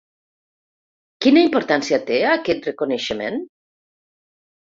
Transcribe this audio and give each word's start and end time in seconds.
Quina 1.25 1.43
importància 1.47 1.99
té 2.09 2.17
aquest 2.29 2.67
reconeixement? 2.71 3.37